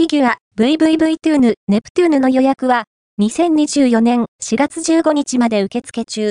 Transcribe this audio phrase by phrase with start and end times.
[0.00, 2.84] フィギュア VVV トゥーヌネプトゥーヌの予約は
[3.20, 6.22] 2024年4月15日まで受付中。